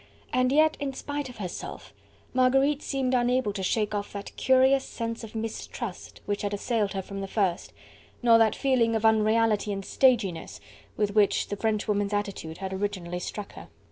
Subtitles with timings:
[0.33, 1.93] And yet in spite of herself,
[2.33, 7.03] Marguerite seemed unable to shake off that curious sense of mistrust which had assailed her
[7.03, 7.71] from the first,
[8.23, 10.59] nor that feeling of unreality and staginess
[10.97, 13.67] with which the Frenchwoman's attitude had originally struck her.